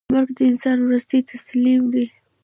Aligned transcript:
مرګ 0.13 0.29
د 0.37 0.39
انسان 0.49 0.77
وروستۍ 0.81 1.19
تسلیم 1.31 1.81
ده. 1.93 2.05